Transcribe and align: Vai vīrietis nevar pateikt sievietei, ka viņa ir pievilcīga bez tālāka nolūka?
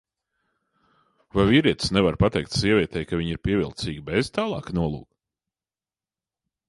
Vai 1.39 1.43
vīrietis 1.49 1.93
nevar 1.97 2.17
pateikt 2.25 2.57
sievietei, 2.61 3.05
ka 3.11 3.19
viņa 3.21 3.35
ir 3.35 3.43
pievilcīga 3.49 4.07
bez 4.11 4.35
tālāka 4.39 4.77
nolūka? 4.79 5.23